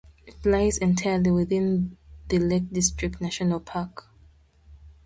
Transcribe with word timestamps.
It 0.25 0.43
lies 0.47 0.79
entirely 0.79 1.29
within 1.29 1.95
the 2.29 2.39
Lake 2.39 2.73
District 2.73 3.21
National 3.21 3.59
Park. 3.59 4.07